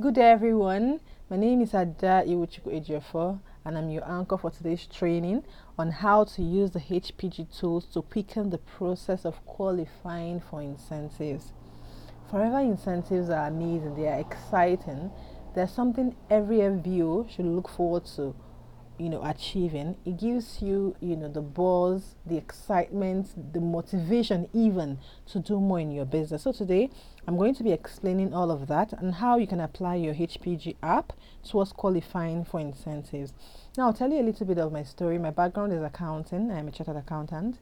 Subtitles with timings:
[0.00, 1.00] Good day, everyone.
[1.28, 5.42] My name is Ada Iwuchukwu Ejiofor, and I'm your anchor for today's training
[5.76, 11.50] on how to use the HPG tools to quicken the process of qualifying for incentives.
[12.30, 15.10] Forever incentives are amazing, they are exciting.
[15.56, 18.36] There's something every FBO should look forward to
[18.98, 24.98] you know achieving it gives you you know the buzz the excitement the motivation even
[25.26, 26.42] to do more in your business.
[26.42, 26.90] So today
[27.26, 30.76] i'm going to be explaining all of that and how you can apply your hpg
[30.82, 31.12] app
[31.48, 33.32] towards qualifying for incentives.
[33.76, 35.18] Now i'll tell you a little bit of my story.
[35.18, 36.50] My background is accounting.
[36.50, 37.58] I'm a chartered accountant.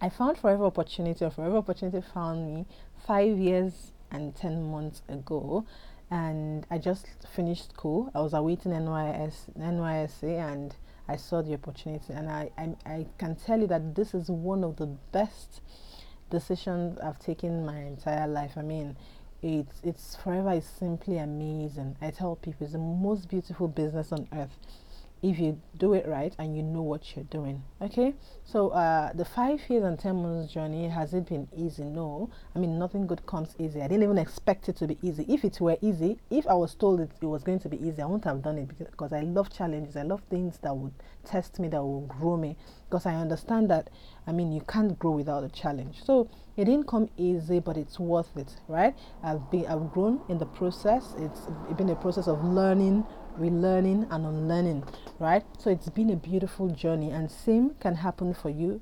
[0.00, 2.66] I found forever opportunity or forever opportunity found me
[3.06, 5.64] five years and 10 months ago
[6.10, 8.10] and I just finished school.
[8.14, 10.74] I was awaiting NYS, NYSC and
[11.08, 12.12] I saw the opportunity.
[12.12, 15.60] And I, I, I can tell you that this is one of the best
[16.28, 18.52] decisions I've taken my entire life.
[18.56, 18.96] I mean,
[19.42, 21.96] it's, it's forever is simply amazing.
[22.00, 24.56] I tell people it's the most beautiful business on earth
[25.22, 28.14] if you do it right and you know what you're doing okay?
[28.44, 31.84] So uh, the five years and ten months journey has it been easy?
[31.84, 32.30] No.
[32.54, 33.80] I mean nothing good comes easy.
[33.80, 35.24] I didn't even expect it to be easy.
[35.28, 38.02] If it were easy if i was told it, it was going to be easy
[38.02, 39.96] i wouldn't have done it because, because i love challenges.
[39.96, 40.92] I love things that would
[41.24, 42.56] test me that will grow me.
[42.88, 43.90] Because i understand that
[44.26, 46.02] i mean you can't grow without a challenge.
[46.04, 48.94] So it didn't come easy but it's worth it right?
[49.22, 51.14] I've been i've grown in the process.
[51.18, 53.04] It's been a process of learning
[53.38, 54.84] relearning and unlearning,
[55.18, 55.44] right?
[55.58, 58.80] So it's been a beautiful journey, and same can happen for you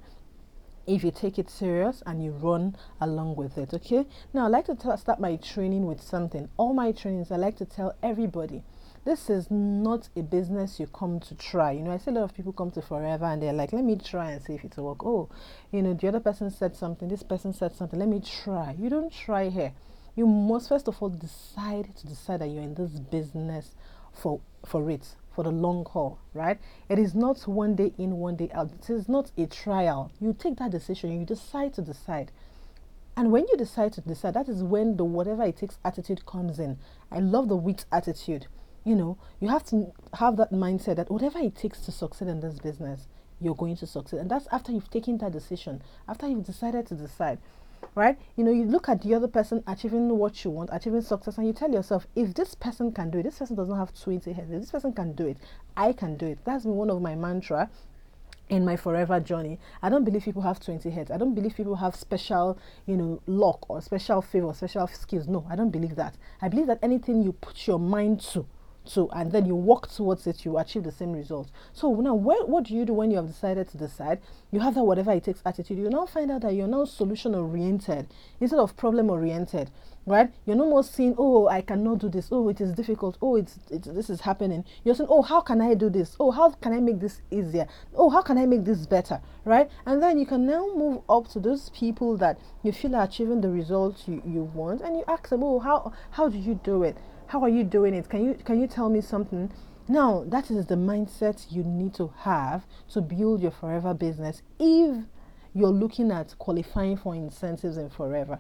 [0.89, 3.75] if you take it serious and you run along with it.
[3.75, 4.07] Okay.
[4.33, 6.49] Now I like to tell, start my training with something.
[6.57, 8.63] All my trainings, I like to tell everybody.
[9.05, 11.73] This is not a business you come to try.
[11.73, 13.85] You know, I see a lot of people come to Forever and they're like, let
[13.85, 15.05] me try and see if it'll work.
[15.05, 15.29] Oh,
[15.71, 18.75] you know, the other person said something, this person said something, let me try.
[18.79, 19.73] You don't try here.
[20.17, 23.75] You must first of all decide to decide that you're in this business
[24.19, 26.59] for for it for the long haul, right?
[26.89, 28.73] It is not one day in, one day out.
[28.73, 30.11] It is not a trial.
[30.21, 32.33] You take that decision, you decide to decide.
[33.17, 36.59] And when you decide to decide, that is when the whatever it takes attitude comes
[36.59, 36.79] in.
[37.13, 38.49] I love the WIT attitude.
[38.85, 42.41] You know, you have to have that mindset that whatever it takes to succeed in
[42.41, 43.07] this business,
[43.41, 44.19] you're going to succeed.
[44.19, 47.39] And that's after you've taken that decision, after you've decided to decide
[47.95, 48.19] right?
[48.37, 51.47] You know, you look at the other person achieving what you want, achieving success, and
[51.47, 54.51] you tell yourself, if this person can do it, this person doesn't have 20 heads,
[54.51, 55.37] if this person can do it,
[55.77, 56.39] I can do it.
[56.45, 57.71] That's been one of my mantra
[58.49, 59.59] in my forever journey.
[59.83, 61.11] I don't believe people have 20 heads.
[61.11, 65.29] I don't believe people have special, you know, luck or special favor, special skills.
[65.29, 66.17] No, I don't believe that.
[66.41, 68.47] I believe that anything you put your mind to,
[68.89, 71.49] so and then you work towards it you achieve the same result.
[71.73, 74.21] So now what, what do you do when you have decided to decide?
[74.51, 75.79] You have that whatever it takes attitude.
[75.79, 78.09] You now find out that you're now solution oriented
[78.41, 79.71] instead of problem oriented
[80.09, 80.31] right?
[80.47, 82.29] You're no more seeing oh i cannot do this.
[82.33, 83.19] Oh it is difficult.
[83.21, 84.65] Oh it's, it's this is happening.
[84.85, 86.17] You're saying oh how can i do this?
[86.19, 87.67] Oh how can i make this easier?
[87.95, 89.71] Oh how can i make this better right?
[89.87, 93.41] And then you can now move up to those people that you feel are achieving
[93.41, 96.83] the results you, you want and you ask them oh how how do you do
[96.83, 96.97] it
[97.29, 98.09] how are you doing it?
[98.09, 99.51] Can you can you tell me something?
[99.87, 105.05] Now, that is the mindset you need to have to build your forever business if
[105.55, 108.39] you're looking at qualifying for incentives in forever.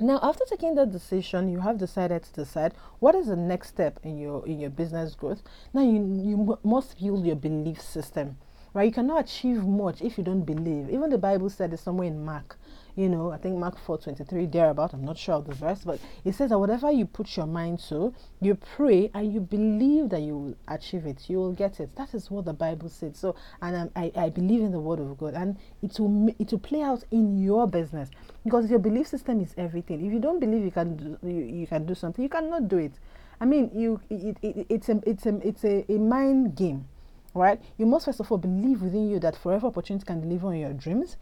[0.00, 4.00] Now, after taking that decision, you have decided to decide what is the next step
[4.02, 5.42] in your in your business growth.
[5.72, 8.36] Now, you you must build your belief system,
[8.74, 8.86] right?
[8.86, 10.90] You cannot achieve much if you don't believe.
[10.90, 12.58] Even the Bible said it somewhere in Mark
[12.94, 15.98] you know, I think Mark 4 23, thereabout, I'm not sure of the verse, but
[16.24, 20.20] it says that whatever you put your mind to, you pray and you believe that
[20.20, 21.96] you will achieve it, you will get it.
[21.96, 23.16] That is what the Bible said.
[23.16, 26.52] So, and um, I, I believe in the word of God, and it will, it
[26.52, 28.10] will play out in your business
[28.44, 30.04] because your belief system is everything.
[30.04, 32.76] If you don't believe you can do, you, you can do something, you cannot do
[32.76, 32.92] it.
[33.40, 36.86] I mean, you it, it, it's a it's a it's a, a mind game
[37.34, 37.60] right?
[37.78, 40.72] You must first of all believe within you that forever opportunity can deliver on your
[40.72, 41.16] dreams.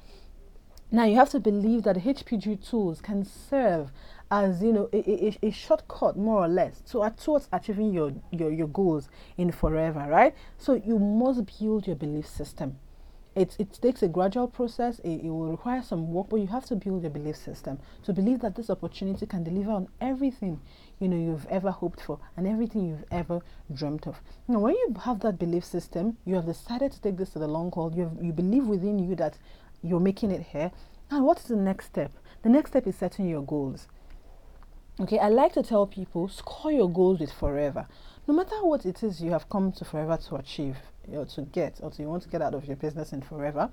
[0.92, 3.92] Now you have to believe that HPG tools can serve
[4.28, 8.50] as you know a, a, a shortcut more or less to towards achieving your, your
[8.50, 10.34] your goals in forever, right?
[10.59, 12.78] So you must build your belief system.
[13.36, 14.98] It, it takes a gradual process.
[15.00, 18.12] It, it will require some work, but you have to build your belief system to
[18.12, 20.60] believe that this opportunity can deliver on everything
[20.98, 23.41] you know you've ever hoped for and everything you've ever
[23.72, 24.20] dreamt of.
[24.48, 27.47] Now, when you have that belief system, you have decided to take this to the
[27.47, 27.94] long haul.
[27.94, 29.38] You have, you believe within you that
[29.82, 30.71] you're making it here.
[31.10, 32.12] Now, what is the next step?
[32.42, 33.88] The next step is setting your goals.
[35.00, 37.86] Okay, I like to tell people score your goals with forever.
[38.27, 40.77] No matter what it is you have come to forever to achieve
[41.10, 43.71] or to get or to you want to get out of your business in forever,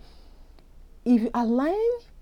[1.04, 1.76] if you align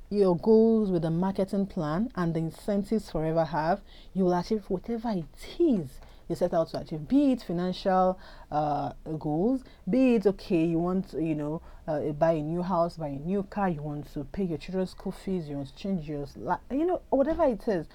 [0.09, 3.81] your goals with the marketing plan and the incentives forever have,
[4.13, 5.25] you will achieve whatever it
[5.59, 8.19] is you set out to achieve be it financial
[8.51, 13.07] uh, goals be it okay you want you know uh, buy a new house buy
[13.07, 16.07] a new car you want to pay your children's school fees you want to change
[16.07, 17.87] your life, you know whatever it is.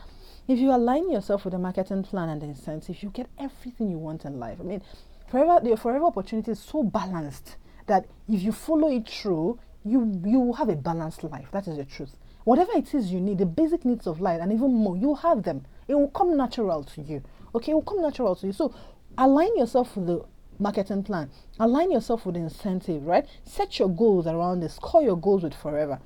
[0.49, 3.99] If you align yourself with the marketing plan and the incentive you get everything you
[3.99, 4.83] want in life i mean
[5.31, 7.57] forever the forever opportunity is so balanced
[7.87, 11.49] that if you follow it through you you will have a balanced life.
[11.53, 12.17] That is the truth.
[12.45, 15.43] Whatever it is you need the basic needs of life and even more you have
[15.43, 15.65] them.
[15.89, 17.23] It will come natural to you
[17.55, 18.53] Okay, will come natural to you.
[18.53, 18.75] So
[19.19, 20.25] align yourself with the
[20.59, 21.31] marketing plan.
[21.59, 23.27] Align yourself with the incentive, right?
[23.45, 24.79] Set your goals around this.
[24.79, 26.01] Call your goals with forever.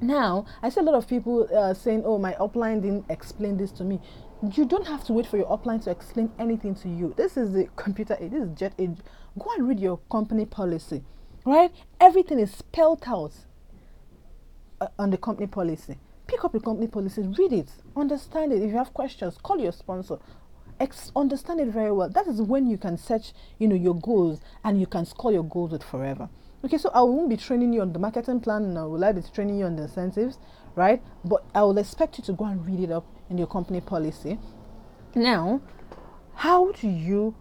[0.00, 3.70] Now, I see a lot of people uh, saying, "Oh, my upline didn't explain this
[3.72, 4.00] to me."
[4.56, 7.12] You don't have to wait for your upline to explain anything to you.
[7.16, 8.30] This is the computer age.
[8.30, 8.96] This is jet age.
[9.38, 11.04] Go and read your company policy,
[11.44, 11.70] right?
[12.00, 13.32] Everything is spelled out
[14.80, 15.98] uh, on the company policy.
[16.26, 18.62] Pick up your company policy, read it, understand it.
[18.62, 20.18] If you have questions, call your sponsor
[20.80, 22.08] ex- understand it very well.
[22.08, 25.44] That is when you can set, you know, your goals and you can score your
[25.44, 26.28] goals with forever.
[26.64, 28.74] Okay, so I won't be training you on the marketing plan.
[28.74, 30.38] No, will I be training you on the incentives,
[30.74, 31.02] right?
[31.24, 34.38] But I will expect you to go and read it up in your company policy.
[35.14, 35.62] Now,
[36.34, 37.34] how do you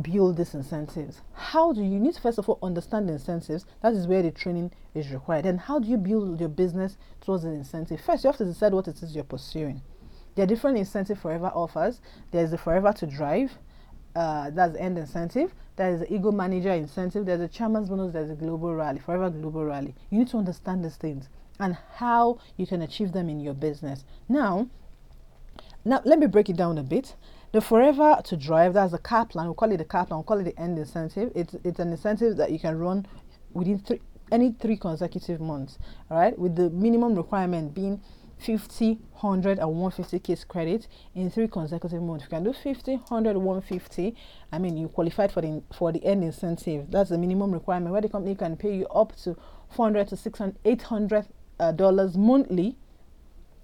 [0.00, 1.20] build these incentives?
[1.32, 3.64] How do you, you need to first of all understand the incentives?
[3.82, 5.46] That is where the training is required.
[5.46, 8.00] And how do you build your business towards the incentive?
[8.00, 9.82] First, you have to decide what it is you're pursuing.
[10.34, 12.00] There are different incentive Forever offers.
[12.30, 13.52] There's the Forever to Drive,
[14.14, 15.54] uh, that's the end incentive.
[15.76, 17.26] There is the Eagle Manager incentive.
[17.26, 18.12] There's a Chairman's Bonus.
[18.12, 19.94] There's a Global Rally, Forever Global Rally.
[20.10, 21.28] You need to understand these things
[21.58, 24.04] and how you can achieve them in your business.
[24.28, 24.68] Now,
[25.84, 27.14] now let me break it down a bit.
[27.52, 29.48] The Forever to Drive, that's the car plan.
[29.48, 30.20] We call it the car plan.
[30.20, 31.32] We call it the end incentive.
[31.34, 33.06] It's it's an incentive that you can run
[33.52, 34.00] within three
[34.30, 35.78] any three consecutive months.
[36.10, 38.00] All right, with the minimum requirement being
[38.40, 42.24] 50, 100, and 150 case credit in three consecutive months.
[42.24, 44.14] You can do 50, 100, 150.
[44.52, 46.90] I mean, you qualified for the for the end incentive.
[46.90, 49.36] That's the minimum requirement where the company can pay you up to
[49.70, 51.26] 400 to 600, 800
[51.58, 52.76] uh, dollars monthly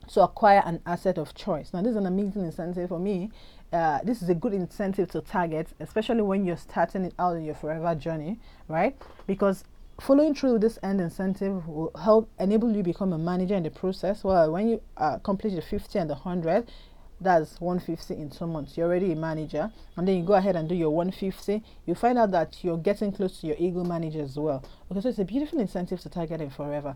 [0.08, 1.72] to acquire an asset of choice.
[1.72, 3.31] Now, this is an amazing incentive for me.
[3.72, 7.44] Uh, this is a good incentive to target, especially when you're starting it out in
[7.44, 8.38] your forever journey,
[8.69, 8.96] right?
[9.26, 9.64] Because
[10.00, 13.70] following through with this end incentive will help enable you become a manager in the
[13.70, 14.22] process.
[14.22, 16.70] Well when you uh, complete the 50 and the 100
[17.19, 18.76] that's 150 in two months.
[18.76, 22.19] You're already a manager and then you go ahead and do your 150 you find
[22.19, 24.62] out that you're getting close to your eagle manager as well.
[24.90, 26.94] Okay so it's a beautiful incentive to target in forever.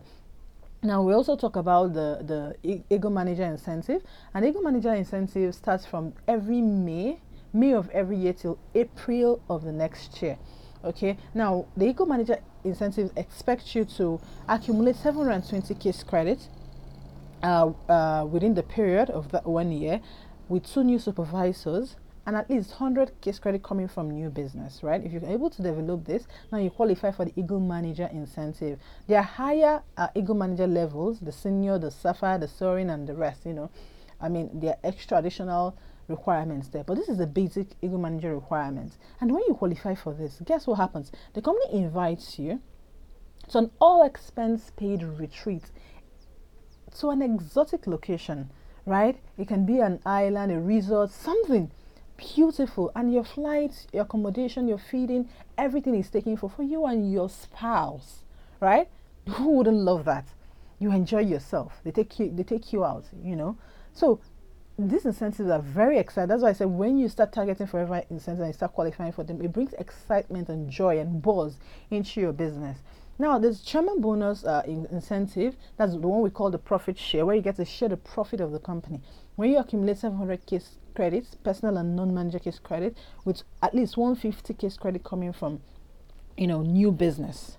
[0.83, 4.03] Now we also talk about the the eagle manager incentive.
[4.35, 7.19] And eagle manager incentive starts from every may
[7.51, 10.37] may of every year till april of the next year.
[10.83, 16.47] Okay now the eagle manager incentives expect you to accumulate 720 case credit
[17.43, 20.01] uh, uh, within the period of that one year
[20.49, 25.03] with two new supervisors and at least 100 case credit coming from new business, right?
[25.03, 28.79] If you're able to develop this, now you qualify for the Eagle Manager incentive.
[29.07, 33.15] There are higher uh, Eagle Manager levels, the senior, the sapphire, the soaring, and the
[33.15, 33.71] rest, you know.
[34.19, 35.75] I mean, there are extra additional
[36.11, 38.97] requirements there, but this is the basic Eagle Manager requirements.
[39.19, 41.11] And when you qualify for this, guess what happens?
[41.33, 42.61] The company invites you
[43.49, 45.71] to an all expense paid retreat
[46.99, 48.49] to an exotic location,
[48.85, 49.17] right?
[49.37, 51.71] It can be an island, a resort, something
[52.17, 52.91] beautiful.
[52.95, 57.29] And your flights, your accommodation, your feeding, everything is taken for for you and your
[57.29, 58.23] spouse,
[58.59, 58.87] right?
[59.27, 60.27] Who wouldn't love that?
[60.79, 61.79] You enjoy yourself.
[61.83, 63.57] They take you they take you out, you know.
[63.93, 64.19] So
[64.89, 66.29] these incentives are very exciting.
[66.29, 69.23] That's why I said when you start targeting forever incentives and you start qualifying for
[69.23, 71.57] them, it brings excitement and joy and buzz
[71.89, 72.79] into your business.
[73.19, 75.55] Now, there's chairman bonus uh, in incentive.
[75.77, 78.41] That's the one we call the profit share, where you get to share the profit
[78.41, 79.01] of the company.
[79.35, 84.53] When you accumulate 700 case credits, personal and non-manager case credit, with at least 150
[84.55, 85.61] case credit coming from,
[86.37, 87.57] you know, new business.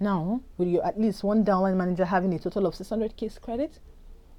[0.00, 3.78] Now, with you at least one downline manager having a total of 600 case credit,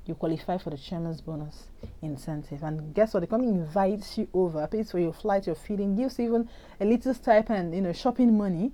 [0.06, 1.68] you qualify for the chairman's bonus
[2.02, 2.64] incentive.
[2.64, 3.22] And guess what?
[3.22, 7.14] The company invites you over, pays for your flight, your feeding, gives even a little
[7.14, 8.72] stipend, you know, shopping money,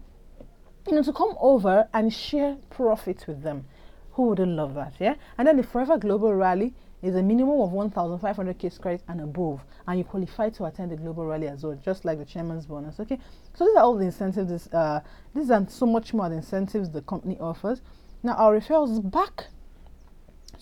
[0.88, 3.66] you know, to come over and share profits with them.
[4.14, 4.94] Who wouldn't love that?
[5.00, 5.16] Yeah.
[5.38, 9.62] And then the Forever Global Rally is a minimum of 1,500 case credit and above,
[9.88, 13.00] and you qualify to attend the global rally as well, just like the chairman's bonus.
[13.00, 13.18] Okay,
[13.56, 14.68] so these are all the incentives.
[14.68, 15.02] Uh,
[15.34, 17.82] these are so much more the incentives the company offers.
[18.22, 19.48] Now our referrals back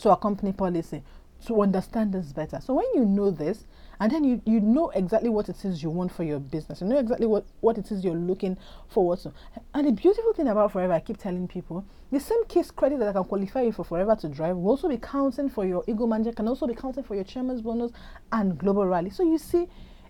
[0.01, 1.03] to our company policy
[1.45, 2.59] to understand this better.
[2.61, 3.65] So when you know this
[4.01, 6.87] and then you you know exactly what it is you want for your business you
[6.87, 9.33] know exactly what what it is you're looking forward to.
[9.73, 13.09] And the beautiful thing about forever i keep telling people the same case credit that
[13.09, 16.07] I can qualify you for forever to drive will also be counting for your eagle
[16.07, 17.91] manager can also be counting for your chairman's bonus
[18.31, 19.09] and global rally.
[19.09, 19.67] So you see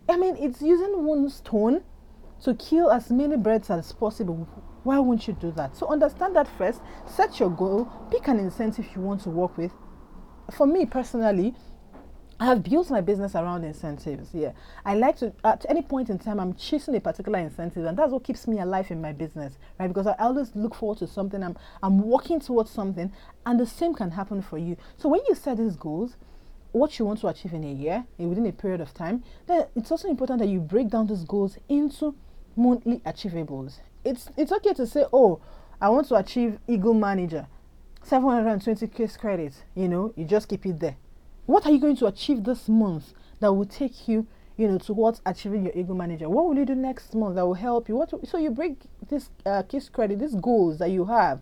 [0.07, 1.83] i mean it's using one stone
[2.43, 4.47] to kill as many birds as possible
[4.83, 8.85] why won't you do that so understand that first set your goal pick an incentive
[8.95, 9.71] you want to work with
[10.51, 11.53] for me personally
[12.41, 14.29] I have built my business around incentives.
[14.33, 14.53] Yeah,
[14.85, 18.13] I like to at any point in time I'm chasing a particular incentive, and that's
[18.13, 19.87] what keeps me alive in my business, right?
[19.87, 21.43] Because I always look forward to something.
[21.43, 23.11] I'm I'm working towards something,
[23.45, 24.77] and the same can happen for you.
[24.95, 26.15] So when you set these goals,
[26.71, 29.91] what you want to achieve in a year, within a period of time, then it's
[29.91, 32.15] also important that you break down these goals into
[32.59, 33.79] monthly achievables.
[34.03, 35.41] It's it's okay to say, oh,
[35.81, 37.47] I want to achieve Eagle Manager,
[38.03, 39.63] 720 case credits.
[39.75, 40.97] You know, you just keep it there
[41.49, 45.19] what are you going to achieve this month that will take you, you know, towards
[45.25, 46.29] achieving your eagle manager?
[46.29, 47.95] What will you do next month that will help you?
[47.95, 48.77] What so you break
[49.09, 51.41] this uh, case credit, these goals that you have,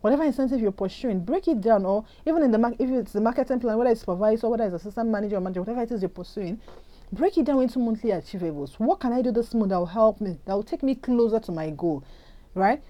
[0.00, 3.20] whatever incentive you're pursuing, break it down, or even in the market, if it's the
[3.20, 6.08] marketing plan, whether it's supervisor, whether it's assistant manager or manager, whatever it is you're
[6.08, 6.60] pursuing,
[7.12, 8.74] break it down into monthly achievables.
[8.78, 11.40] What can I do this month that will help me, that will take me closer
[11.40, 12.04] to my goal,
[12.54, 12.82] right?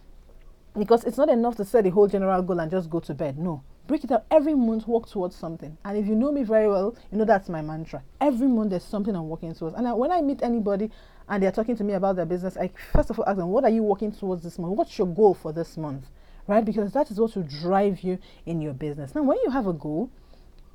[0.76, 3.38] Because it's not enough to set the whole general goal and just go to bed.
[3.38, 5.76] No, break it up every month work towards something.
[5.84, 8.02] And if you know me very well you know that's my mantra.
[8.20, 9.76] Every month there's something i'm working towards.
[9.76, 10.90] And I, when i meet anybody
[11.28, 13.64] and they're talking to me about their business i first of all ask them what
[13.64, 14.76] are you working towards this month?
[14.76, 16.06] What's your goal for this month?
[16.46, 16.64] Right?
[16.64, 19.14] Because that is what will drive you in your business.
[19.14, 20.10] Now when you have a goal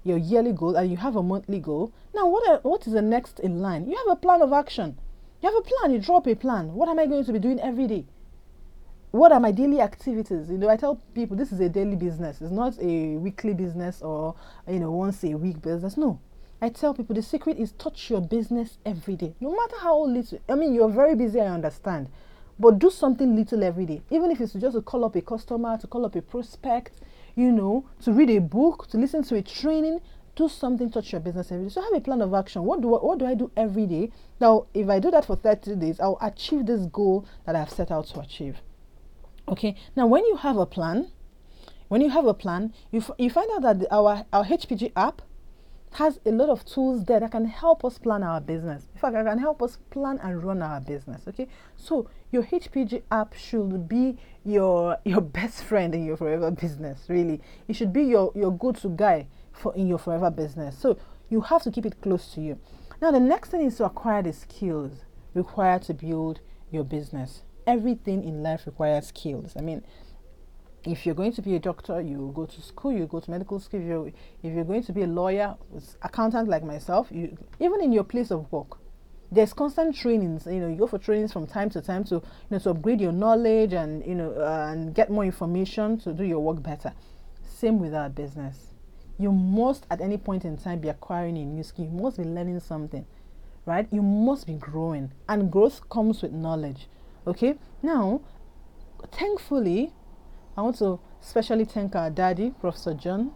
[0.03, 3.01] your yearly goal and you have a monthly goal now what are, what is the
[3.01, 4.97] next in line you have a plan of action
[5.41, 7.59] you have a plan you drop a plan what am i going to be doing
[7.59, 8.05] every day
[9.13, 10.49] what are my daily activities?
[10.49, 12.41] You know, I tell people this is a daily business.
[12.41, 14.33] It's not a weekly business or
[14.67, 15.97] you know once a week business.
[15.97, 16.19] No,
[16.59, 20.39] I tell people the secret is touch your business every day, no matter how little.
[20.49, 21.39] I mean, you're very busy.
[21.39, 22.09] I understand,
[22.57, 25.77] but do something little every day, even if it's just to call up a customer,
[25.77, 26.93] to call up a prospect,
[27.35, 29.99] you know, to read a book, to listen to a training.
[30.35, 31.69] Do something, touch your business every day.
[31.69, 32.63] So have a plan of action.
[32.63, 34.09] What do I, what do I do every day?
[34.39, 37.91] Now, if I do that for 30 days, I'll achieve this goal that I've set
[37.91, 38.57] out to achieve.
[39.47, 41.11] Okay, now when you have a plan,
[41.87, 44.93] when you have a plan, you, f- you find out that the, our, our HPG
[44.95, 45.21] app
[45.93, 48.87] has a lot of tools there that can help us plan our business.
[48.93, 51.21] In fact, it can help us plan and run our business.
[51.27, 57.05] Okay, so your HPG app should be your your best friend in your forever business.
[57.07, 60.77] Really, it should be your your go-to guy for in your forever business.
[60.77, 60.97] So
[61.29, 62.59] you have to keep it close to you.
[63.01, 66.39] Now, the next thing is to acquire the skills required to build
[66.71, 69.53] your business everything in life requires skills.
[69.57, 69.83] I mean,
[70.85, 73.59] if you're going to be a doctor, you go to school, you go to medical
[73.59, 73.79] school.
[73.79, 75.55] If you're, if you're going to be a lawyer,
[76.01, 78.77] accountant like myself, you even in your place of work,
[79.31, 80.45] there's constant trainings.
[80.45, 82.21] You know, you go for trainings from time to time to you
[82.51, 86.23] know to upgrade your knowledge and you know uh, and get more information to do
[86.23, 86.93] your work better.
[87.43, 88.73] Same with our business.
[89.17, 91.85] You must at any point in time be acquiring a new skill.
[91.85, 93.05] You must be learning something,
[93.65, 93.87] right?
[93.91, 96.87] You must be growing, and growth comes with knowledge.
[97.25, 98.19] Okay, now,
[99.13, 99.93] thankfully,
[100.55, 103.31] I want to specially thank our daddy, Professor John,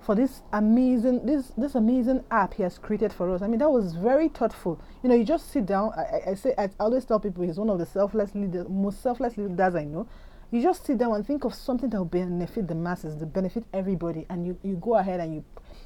[0.00, 3.42] for this amazing this this amazing app he has created for us.
[3.42, 4.80] I mean, that was very thoughtful.
[5.02, 5.92] You know, you just sit down.
[5.96, 9.36] I, I say I always tell people he's one of the selfless leaders, most selfless
[9.36, 10.06] leaders I know.
[10.50, 13.64] You just sit down and think of something that will benefit the masses, to benefit
[13.74, 15.44] everybody, and you, you go ahead and you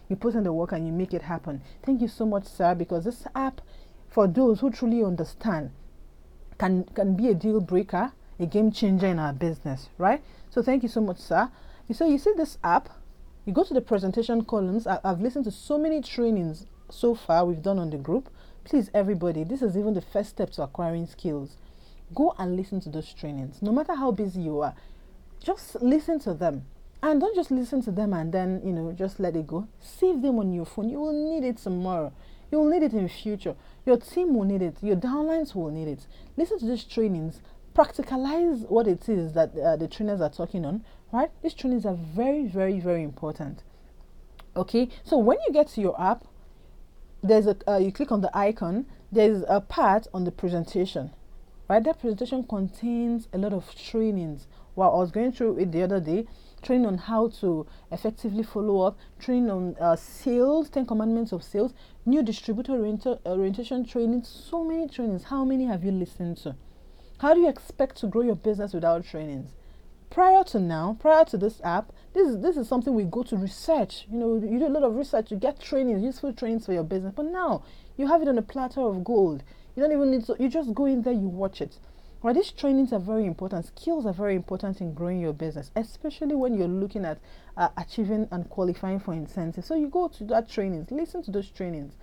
[0.09, 1.63] you put in the work and you make it happen.
[1.85, 3.61] Thank you so much, sir, because this app,
[4.09, 5.71] for those who truly understand,
[6.59, 10.23] can, can be a deal breaker, a game changer in our business, right?
[10.53, 11.51] So thank you so much, sir.
[11.89, 12.91] You So you see this app,
[13.47, 14.87] you go to the presentation columns.
[14.87, 18.29] I, I've listened to so many trainings so far we've done on the group.
[18.63, 21.57] Please, everybody, this is even the first step to acquiring skills.
[22.15, 23.63] Go and listen to those trainings.
[23.63, 24.75] No matter how busy you are,
[25.43, 26.67] just listen to them.
[27.03, 29.67] And don't just listen to them and then, you know, just let it go.
[29.81, 30.91] Save them on your phone.
[30.91, 32.13] You will need it tomorrow.
[32.51, 33.57] You will need it in future.
[33.87, 34.77] Your team will need it.
[34.83, 36.07] Your downlines will need it.
[36.37, 37.41] Listen to these trainings.
[37.75, 41.31] Practicalize what it is that uh, the trainers are talking on, right?
[41.43, 43.63] These trainings are very, very, very important.
[44.55, 46.27] Okay, so when you get to your app,
[47.23, 48.85] there's a uh, you click on the icon.
[49.11, 51.13] There's a part on the presentation,
[51.69, 51.83] right?
[51.83, 54.47] That presentation contains a lot of trainings.
[54.75, 56.27] While I was going through it the other day,
[56.63, 61.73] training on how to effectively follow up, training on uh, sales, 10 commandments of sales,
[62.07, 65.25] new distributor orientation training, so many trainings.
[65.25, 66.57] How many have you listened to?
[67.23, 69.53] How do you expect to grow your business without trainings?
[70.13, 73.37] prior to now, prior to this app, this is this is something we go to
[73.37, 74.07] research.
[74.11, 76.85] You know, you do a lot of research, you get trainings, useful trainings for your
[76.85, 77.15] business.
[77.17, 77.65] But now
[77.97, 79.43] you have it on a platter of gold.
[79.75, 80.37] You don't even need to.
[80.39, 81.79] You just go in there, you watch it.
[82.23, 83.67] Right, these trainings are very important.
[83.67, 87.19] Skills are very important in growing your business, especially when you're looking at
[87.57, 89.67] uh, achieving and qualifying for incentives.
[89.67, 91.95] So you go to that trainings, listen to those trainings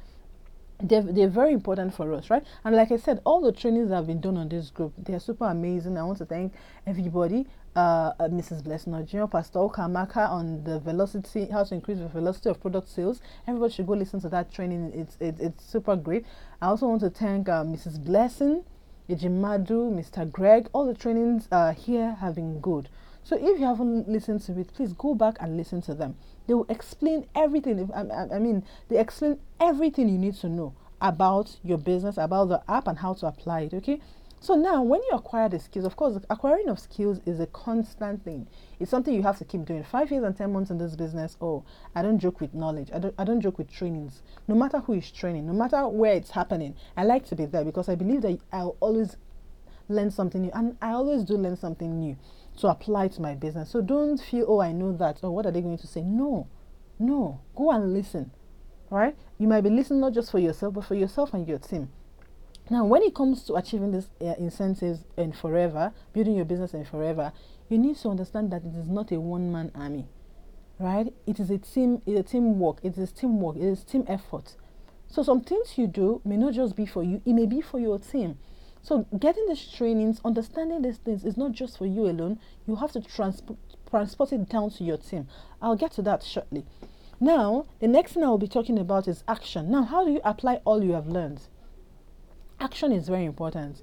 [0.81, 2.43] they're, they're very important for us right?
[2.63, 5.19] And like i said all the trainings that have been done on this group they're
[5.19, 5.97] super amazing.
[5.97, 6.53] I want to thank
[6.87, 12.07] everybody uh, uh, mrs blessing junior pastor okamaka on the velocity how to increase the
[12.07, 13.21] velocity of product sales.
[13.47, 14.91] Everybody should go listen to that training.
[14.95, 16.25] It's it, it's super great.
[16.61, 18.63] I also want to thank uh, mrs blessing
[19.09, 20.31] Ejimadu, Mr.
[20.31, 22.89] Greg, all the trainings uh, here have been good.
[23.29, 26.15] So if you haven't listened to it, please go back and listen to them.
[26.47, 27.91] They will explain everything.
[27.93, 32.87] I mean, they explain everything you need to know about your business, about the app,
[32.87, 33.75] and how to apply it.
[33.75, 34.01] Okay.
[34.39, 38.25] So now, when you acquire the skills, of course, acquiring of skills is a constant
[38.25, 38.47] thing.
[38.79, 39.83] It's something you have to keep doing.
[39.83, 41.37] Five years and ten months in this business.
[41.39, 42.89] Oh, I don't joke with knowledge.
[42.91, 43.13] I don't.
[43.19, 44.23] I don't joke with trainings.
[44.47, 47.63] No matter who is training, no matter where it's happening, I like to be there
[47.63, 49.17] because I believe that I'll always
[49.87, 52.17] learn something new, and I always do learn something new
[52.59, 53.71] to apply to my business.
[53.71, 56.01] So don't feel, oh, I know that, or oh, what are they going to say?
[56.01, 56.47] No,
[56.97, 58.31] no, go and listen,
[58.89, 59.15] right?
[59.37, 61.89] You might be listening not just for yourself, but for yourself and your team.
[62.69, 66.87] Now, when it comes to achieving these uh, incentives and forever, building your business and
[66.87, 67.31] forever,
[67.67, 70.07] you need to understand that it is not a one-man army,
[70.79, 71.11] right?
[71.25, 72.01] It is a team.
[72.05, 72.79] It's a teamwork.
[72.83, 73.55] It is teamwork.
[73.55, 74.55] It is team effort.
[75.07, 77.21] So some things you do may not just be for you.
[77.25, 78.37] It may be for your team.
[78.81, 82.39] So getting these trainings, understanding these things is not just for you alone.
[82.67, 83.59] You have to transport
[83.89, 85.27] transport it down to your team.
[85.61, 86.65] I'll get to that shortly.
[87.19, 89.71] Now, the next thing I will be talking about is action.
[89.71, 91.41] Now, how do you apply all you have learned?
[92.59, 93.81] Action is very important.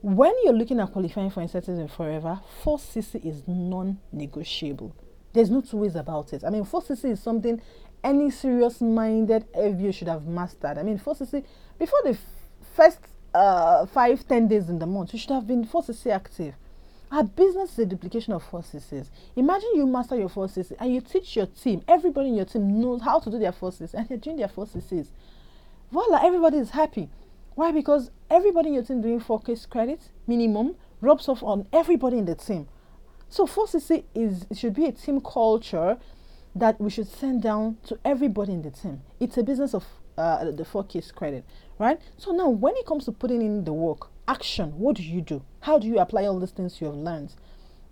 [0.00, 4.94] When you're looking at qualifying for incentives in Forever, 4CC is non-negotiable.
[5.32, 6.44] There's no two ways about it.
[6.44, 7.60] I mean, 4CC is something
[8.04, 10.78] any serious-minded FBO should have mastered.
[10.78, 11.44] I mean, 4CC,
[11.78, 12.16] before the
[12.74, 13.00] first
[13.36, 16.54] uh, five, ten days in the month, you should have been 4CC active.
[17.12, 19.08] Our business is a duplication of 4CCs.
[19.36, 23.02] Imagine you master your 4CC and you teach your team, everybody in your team knows
[23.02, 25.08] how to do their 4CCs and they're doing their 4CCs.
[25.92, 27.08] Voila, everybody is happy.
[27.54, 27.70] Why?
[27.70, 32.34] Because everybody in your team doing 4K credits minimum rubs off on everybody in the
[32.34, 32.66] team.
[33.28, 35.98] So 4CC is should be a team culture
[36.54, 39.02] that we should send down to everybody in the team.
[39.20, 39.84] It's a business of
[40.16, 41.44] uh, the 4K credit
[41.78, 42.00] right?
[42.16, 45.42] So now, when it comes to putting in the work, action, what do you do?
[45.60, 47.34] How do you apply all these things you have learned?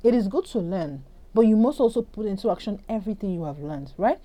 [0.03, 3.59] It is good to learn, but you must also put into action everything you have
[3.59, 4.19] learned, right?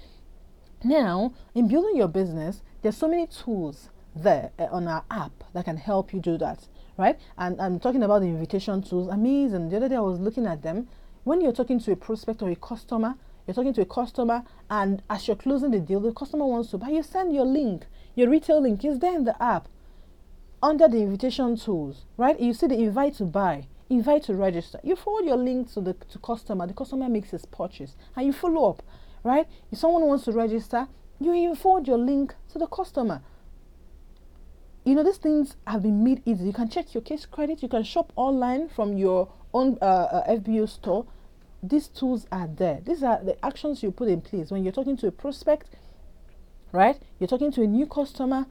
[0.84, 5.66] Now, in building your business, there's so many tools there uh, on our app that
[5.66, 7.20] can help you do that, right?
[7.38, 9.08] And I'm talking about the invitation tools.
[9.10, 9.70] Amazing.
[9.70, 10.88] The other day I was looking at them.
[11.26, 13.16] When you're talking to a prospect or a customer,
[13.50, 16.78] you're talking to a customer, and as you're closing the deal, the customer wants to
[16.78, 17.86] buy, you send your link
[18.20, 19.70] your retail link is there in the app
[20.62, 22.38] under the invitation tools, right?
[22.38, 24.78] You see the invite to buy, invite to register.
[24.84, 26.68] You forward your link to the to customer.
[26.68, 28.84] The customer makes his purchase, and you follow up,
[29.24, 29.48] right?
[29.72, 30.90] If someone wants to register,
[31.22, 33.22] you forward your link to the customer.
[34.84, 36.44] You know these things have been made easy.
[36.44, 37.64] You can check your case credit.
[37.64, 41.06] You can shop online from your own uh, uh, FBO store.
[41.62, 42.80] These tools are there.
[42.86, 45.76] These are the actions you put in place when you're talking to a prospect
[46.72, 47.02] right?
[47.20, 48.46] You're talking to a new customer,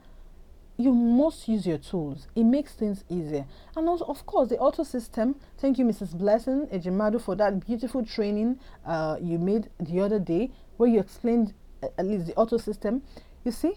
[0.77, 2.27] you must use your tools.
[2.35, 3.45] It makes things easier.
[3.75, 5.35] And also, of course, the auto system.
[5.57, 6.17] Thank you, Mrs.
[6.17, 11.53] Blessing Ejimadu, for that beautiful training uh, you made the other day where you explained
[11.83, 13.01] uh, at least the auto system.
[13.43, 13.73] You see,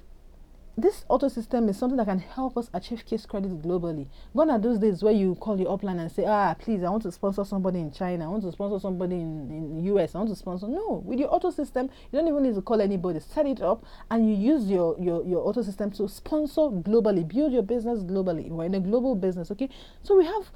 [0.76, 4.06] this auto system is something that can help us achieve case credit globally.
[4.34, 7.02] Gone are those days where you call your upline and say, ah, please, I want
[7.02, 10.18] to sponsor somebody in China, I want to sponsor somebody in, in the US, I
[10.18, 10.68] want to sponsor.
[10.68, 13.20] No, with your auto system, you don't even need to call anybody.
[13.20, 17.52] Set it up and you use your, your, your auto system to sponsor globally, build
[17.52, 18.48] your business globally.
[18.48, 19.68] We're in a global business, okay?
[20.02, 20.50] So we have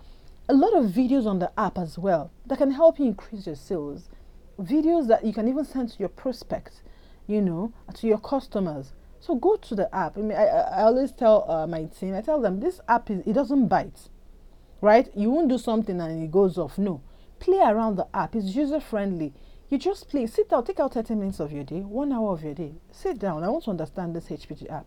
[0.49, 3.57] a lot of videos on the app as well that can help you increase your
[3.57, 4.09] sales.
[4.59, 6.81] Videos that you can even send to your prospects,
[7.27, 8.95] you know, to your customers
[9.27, 10.17] so go to the app.
[10.17, 13.27] I mean, I, I always tell uh, my team, I tell them this app is
[13.27, 14.09] it doesn't bite,
[14.81, 15.09] right?
[15.17, 16.79] You won't do something and it goes off.
[16.79, 17.03] No,
[17.41, 18.37] play around the app.
[18.37, 19.35] It's user friendly.
[19.69, 22.45] You just play, sit down, take out 30 minutes of your day, one hour of
[22.45, 22.77] your day.
[22.93, 23.43] Sit down.
[23.43, 24.87] I want to understand this HPG app.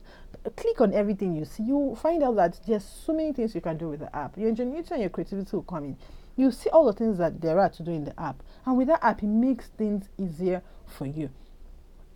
[0.56, 1.64] Click on everything you see.
[1.64, 4.38] You find out that there's so many things you can do with the app.
[4.38, 5.98] Your ingenuity and your creativity will come in.
[6.38, 8.42] You see all the things that there are to do in the app.
[8.66, 11.30] And with that app, it makes things easier for you.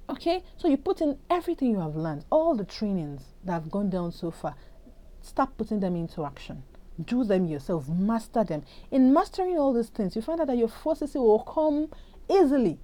[0.09, 3.89] Okay, so you put in everything you have learned, all the trainings that have gone
[3.89, 4.55] down so far.
[5.21, 6.63] Start putting them into action.
[7.03, 8.63] do them yourself, master them.
[8.91, 11.89] In mastering all these things, you find out that your forces will come
[12.29, 12.79] easily.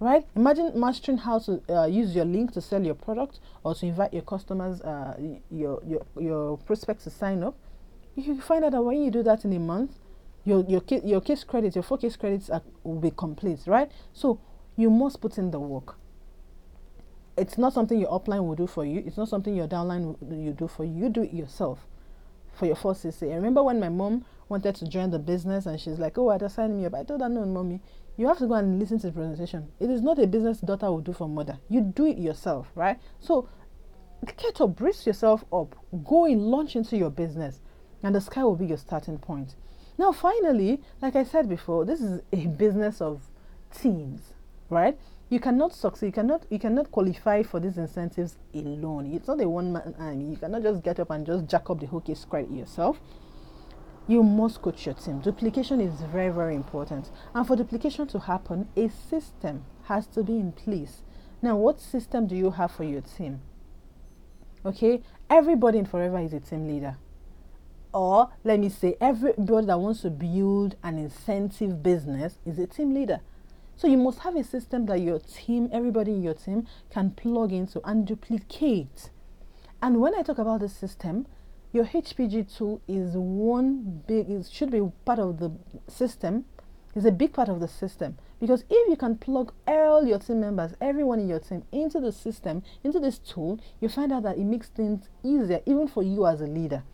[0.00, 0.26] Right?
[0.34, 4.12] Imagine mastering how to uh, use your link to sell your product or to invite
[4.12, 5.16] your customers, uh,
[5.48, 7.56] your, your, your prospects to sign up.
[8.16, 9.92] You find out that when you do that in a month,
[10.44, 13.92] your, your, your case credits, your four case credits are, will be complete, right?
[14.12, 14.40] So
[14.76, 15.96] you must put in the work
[17.36, 19.02] it's not something your upline will do for you.
[19.06, 21.04] It's not something your downline will you do for you.
[21.04, 21.86] You do it yourself
[22.52, 23.32] for your first CC.
[23.32, 26.38] I remember when my mom wanted to join the business and she's like, "Oh, I
[26.38, 27.80] just signed me up." I told her, "No, mommy,
[28.16, 29.72] you have to go and listen to the presentation.
[29.80, 31.58] It is not a business daughter will do for mother.
[31.68, 32.98] You do it yourself, right?
[33.20, 33.48] So
[34.26, 37.60] get up, brace yourself up, go and launch into your business,
[38.02, 39.56] and the sky will be your starting point.
[39.98, 43.22] Now, finally, like I said before, this is a business of
[43.74, 44.34] teams,
[44.68, 44.98] right?
[45.32, 46.06] You cannot succeed.
[46.06, 49.10] You cannot you cannot qualify for these incentives alone.
[49.14, 50.26] It's not a one man army.
[50.26, 53.00] You cannot just get up and just jack up the whole case credit yourself.
[54.06, 55.20] You must coach your team.
[55.20, 57.10] Duplication is very very important.
[57.34, 61.02] And for duplication to happen a system has to be in place.
[61.40, 63.40] Now what system do you have for your team?
[64.66, 65.00] Okay?
[65.30, 66.98] Everybody in forever is a team leader.
[67.94, 72.92] Or let me say everybody that wants to build an incentive business is a team
[72.92, 73.20] leader
[73.82, 77.52] so you must have a system that your team, everybody in your team, can plug
[77.52, 79.10] into and duplicate.
[79.82, 81.26] And when I talk about the system,
[81.72, 85.50] your HPG tool is one big, it should be part of the
[85.88, 86.44] system,
[86.94, 88.18] is a big part of the system.
[88.38, 92.12] Because if you can plug all your team members, everyone in your team, into the
[92.12, 96.24] system, into this tool, you find out that it makes things easier, even for you
[96.24, 96.84] as a leader.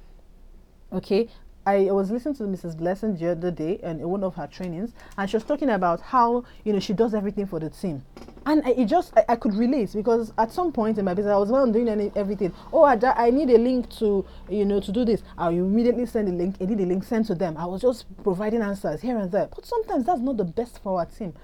[0.90, 1.28] Okay,
[1.68, 2.78] I was listening to Mrs.
[2.78, 6.44] Blessing the other day and one of her trainings, and she was talking about how
[6.64, 8.02] you know she does everything for the team,
[8.46, 11.34] and I, it just I, I, could relate because at some point in my business
[11.34, 12.54] I was well doing any, everything.
[12.72, 15.22] Oh, I, I need a link to you know to do this.
[15.36, 17.58] I immediately send a link, edit the link, sent to them.
[17.58, 20.98] I was just providing answers here and there, but sometimes that's not the best for
[21.00, 21.34] our team.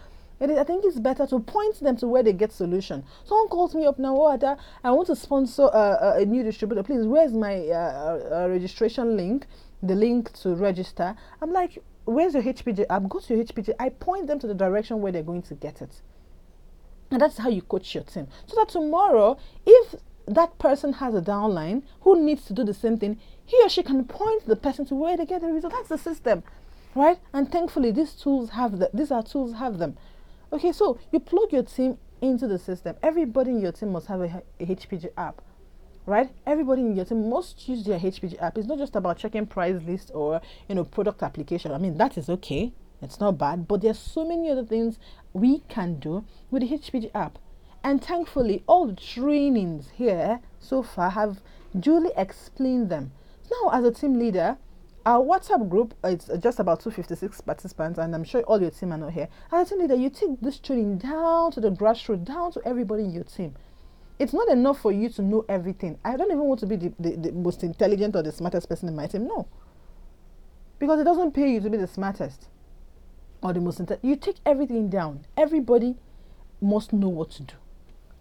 [0.41, 3.05] I think it's better to point them to where they get solution.
[3.25, 6.83] Someone calls me up now, oh, Ada, I want to sponsor uh, a new distributor.
[6.83, 9.47] Please, where's my uh, uh, registration link?
[9.87, 11.15] The link to register.
[11.41, 13.09] I'm like, where's your HPG app?
[13.09, 13.75] Go to your HPG.
[13.79, 16.01] I point them to the direction where they're going to get it.
[17.11, 18.29] And that's how you coach your team.
[18.47, 19.95] So that tomorrow, if
[20.27, 23.83] that person has a downline who needs to do the same thing, he or she
[23.83, 25.75] can point the person to where they get the result.
[25.75, 26.43] That's the system,
[26.95, 27.19] right?
[27.33, 29.97] And thankfully, these tools have the, these are tools have them.
[30.53, 32.97] Okay, so you plug your team into the system.
[33.03, 35.43] Everybody in your team must have a, a HPG app
[36.07, 36.31] right?
[36.47, 38.59] Everybody in your team must use their HPG app.
[38.59, 41.73] It's not just about checking price list or you know product application.
[41.73, 42.73] I mean that is okay.
[43.03, 44.99] It's not bad, but there's so many other things
[45.33, 47.39] we can do with the HPG app.
[47.83, 51.43] And thankfully, all the trainings here so far have
[51.79, 53.13] duly explained them.
[53.51, 54.57] Now, as a team leader,
[55.05, 58.97] our WhatsApp group it's just about 256 participants, and I'm sure all your team are
[58.97, 59.29] not here.
[59.53, 63.05] As a team leader, you take this training down to the grassroots, down to everybody
[63.05, 63.55] in your team
[64.19, 65.99] it's not enough for you to know everything.
[66.05, 68.89] I don't even want to be the, the, the, most intelligent or the smartest person
[68.89, 69.27] in my team.
[69.27, 69.47] No.
[70.79, 72.49] Because it doesn't pay you to be the smartest
[73.43, 74.09] or the most intelligent.
[74.09, 75.27] You take everything down.
[75.37, 75.97] Everybody
[76.61, 77.55] must know what to do.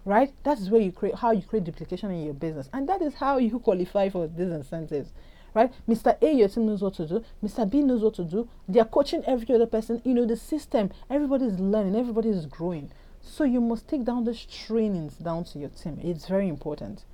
[0.06, 0.34] Right?
[0.44, 2.70] That is where you create how you create duplication in your business.
[2.74, 5.14] And that is how you qualify for these incentives.
[5.54, 5.72] Right?
[5.88, 6.18] Mr.
[6.22, 7.24] A, your team knows what to do.
[7.44, 7.70] Mr.
[7.70, 8.50] B knows what to do.
[8.68, 10.02] They are coaching every other person.
[10.04, 12.92] You know, the system, everybody is learning, everybody is growing.
[13.26, 16.00] So you must take down those trainings down to your team.
[16.04, 17.06] It's very important.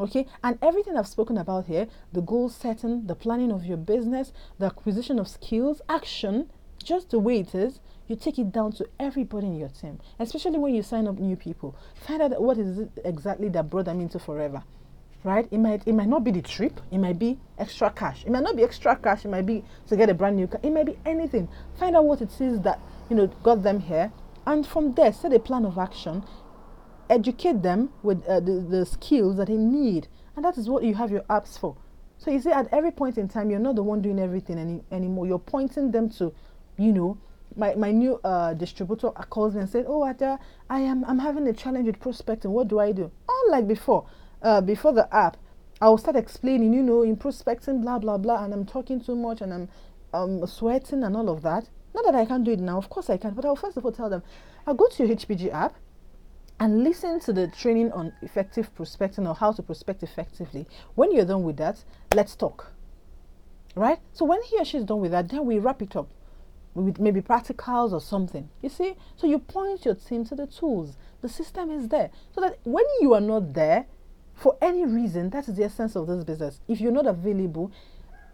[0.00, 4.32] Okay, and everything I've spoken about here the goal setting, the planning of your business,
[4.58, 6.50] the acquisition of skills, action
[6.82, 10.58] just the way it is, you take it down to everybody in your team, especially
[10.58, 11.76] when you sign up new people.
[11.94, 14.62] Find out what is it exactly that brought them into forever.
[15.22, 15.46] Right?
[15.50, 18.24] It might it might not be the trip, it might be extra cash.
[18.24, 20.60] It might not be extra cash, it might be to get a brand new car,
[20.62, 21.46] it might be anything.
[21.78, 24.10] Find out what it is that you know got them here
[24.50, 26.24] and from there set a plan of action.
[27.08, 30.08] Educate them with uh, the, the skills that they need.
[30.34, 31.76] And that is what you have your apps for.
[32.18, 34.82] So you see at every point in time you're not the one doing everything any,
[34.90, 35.26] anymore.
[35.28, 36.34] You're pointing them to
[36.76, 37.16] you know
[37.56, 41.46] my, my new uh, distributor calls me and said oh Ada, i am i'm having
[41.48, 42.50] a challenge with prospecting.
[42.50, 43.10] What do i do?
[43.28, 44.06] Unlike before
[44.42, 45.36] uh, before the app
[45.80, 49.40] i'll start explaining you know in prospecting blah blah blah and i'm talking too much
[49.40, 49.68] and i'm
[50.12, 53.10] um, sweating and all of that not that I can't do it now, of course
[53.10, 54.22] I can, but I'll first of all tell them,
[54.66, 55.74] I'll go to your HPG app
[56.60, 60.66] and listen to the training on effective prospecting or how to prospect effectively.
[60.94, 61.82] When you're done with that,
[62.14, 62.72] let's talk.
[63.74, 63.98] Right?
[64.12, 66.10] So when he or she is done with that, then we wrap it up
[66.74, 68.48] with maybe practicals or something.
[68.60, 68.94] You see?
[69.16, 70.96] So you point your team to the tools.
[71.22, 72.10] The system is there.
[72.34, 73.86] So that when you are not there,
[74.34, 76.60] for any reason, that is the essence of this business.
[76.68, 77.72] If you're not available,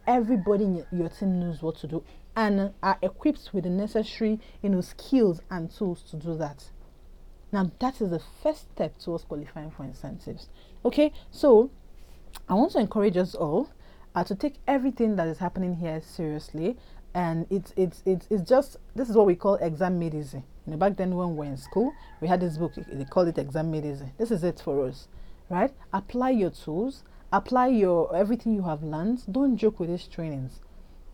[0.07, 2.05] everybody in your team knows what to do
[2.37, 6.68] and are equipped with the necessary you know skills and tools to do that.
[7.51, 10.49] Now that is the first step towards qualifying for incentives.
[10.85, 11.70] Okay so
[12.49, 13.70] i want to encourage us all
[14.14, 16.77] uh, to take everything that is happening here seriously.
[17.14, 20.44] And it's it's it's, it's just this is what we call exam easy.
[20.66, 23.29] You know back then when we were in school we had this book they called
[23.29, 24.12] it exam easy.
[24.18, 25.09] This is it for us
[25.49, 25.72] right?
[25.92, 29.20] Apply your tools apply your everything you have learned.
[29.31, 30.61] Don't joke with these trainings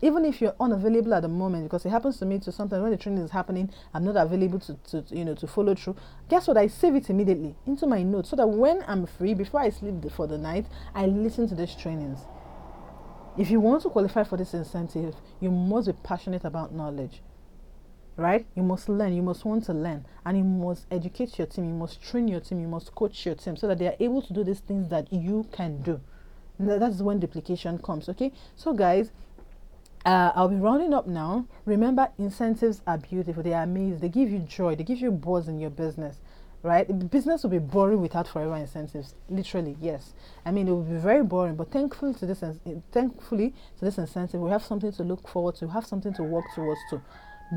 [0.01, 2.91] even if you're unavailable at the moment because it happens to me to sometimes when
[2.91, 5.95] the training is happening i'm not available to, to you know to follow through.
[6.29, 6.57] Guess what?
[6.57, 9.95] I save it immediately into my notes so that when i'm free before i sleep
[10.11, 12.19] for the night i listen to these trainings.
[13.37, 17.21] If you want to qualify for this incentive you must be passionate about knowledge
[18.17, 18.45] right?
[18.55, 19.13] You must learn.
[19.13, 20.05] You must want to learn.
[20.25, 21.65] And you must educate your team.
[21.65, 22.59] You must train your team.
[22.59, 25.11] You must coach your team so that they are able to do these things that
[25.11, 25.99] you can do.
[26.59, 28.31] That's when duplication comes okay?
[28.55, 29.11] So guys
[30.05, 31.47] uh, I'll be rounding up now.
[31.65, 33.43] Remember, incentives are beautiful.
[33.43, 33.99] They are amazing.
[33.99, 34.75] They give you joy.
[34.75, 36.19] They give you buzz in your business,
[36.61, 37.09] right?
[37.09, 39.15] Business will be boring without forever incentives.
[39.29, 40.13] Literally, yes.
[40.45, 41.55] I mean, it will be very boring.
[41.55, 42.43] But thankfully to this,
[42.91, 45.67] thankfully to this incentive, we have something to look forward to.
[45.67, 46.81] We Have something to work towards.
[46.89, 47.01] To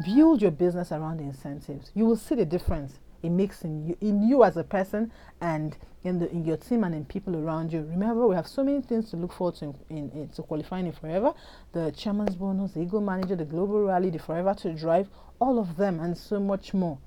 [0.05, 1.91] build your business around the incentives.
[1.95, 5.77] You will see the difference it makes in you, in you as a person and
[6.05, 7.81] in the in your team and in people around you.
[7.91, 10.87] Remember, we have so many things to look forward to in, in, in to qualifying
[10.87, 11.33] in Forever.
[11.73, 15.09] The chairman's bonus, the Eagle Manager, the Global Rally, the Forever to Drive,
[15.41, 16.99] all of them and so much more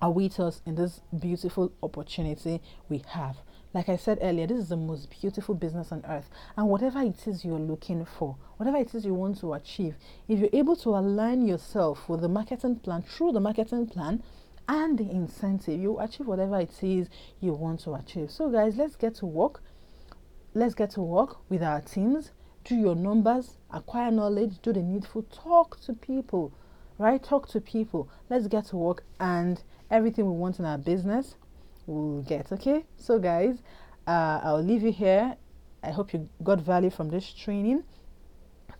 [0.00, 3.36] await us in this beautiful opportunity we have.
[3.74, 6.30] Like I said earlier, this is the most beautiful business on earth.
[6.56, 10.38] And whatever it is you're looking for, whatever it is you want to achieve, if
[10.38, 14.22] you're able to align yourself with the marketing plan, through the marketing plan,
[14.68, 17.08] and the incentive, you achieve whatever it is
[17.40, 18.30] you want to achieve.
[18.30, 19.62] So, guys, let's get to work.
[20.54, 22.32] Let's get to work with our teams.
[22.64, 26.52] Do your numbers, acquire knowledge, do the needful, talk to people,
[26.98, 27.22] right?
[27.22, 28.10] Talk to people.
[28.28, 31.36] Let's get to work, and everything we want in our business,
[31.86, 32.52] we'll get.
[32.52, 33.62] Okay, so guys,
[34.06, 35.36] uh, I'll leave you here.
[35.82, 37.84] I hope you got value from this training.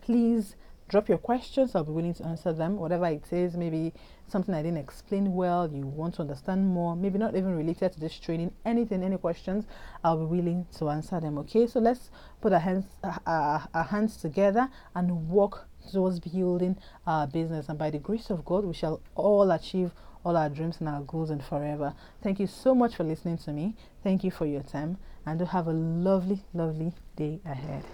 [0.03, 0.57] Please
[0.89, 1.75] drop your questions.
[1.75, 3.57] I'll be willing to answer them, whatever it is.
[3.57, 3.93] Maybe
[4.27, 8.01] something I didn't explain well, you want to understand more, maybe not even related to
[8.01, 9.67] this training, anything, any questions,
[10.05, 11.39] I'll be willing to answer them.
[11.39, 17.27] Okay, so let's put our hands, uh, our hands together and work towards building our
[17.27, 17.69] business.
[17.69, 19.93] And by the grace of God, we shall all achieve
[20.25, 21.95] all our dreams and our goals and forever.
[22.23, 23.77] Thank you so much for listening to me.
[24.03, 27.85] Thank you for your time and do have a lovely, lovely day ahead.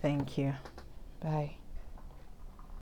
[0.00, 0.54] Thank you.
[1.20, 1.61] Bye.